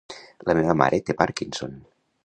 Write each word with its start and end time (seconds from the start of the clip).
La 0.49 0.55
meva 0.59 0.75
mare 0.83 1.01
té 1.11 1.17
Parkinson. 1.21 1.81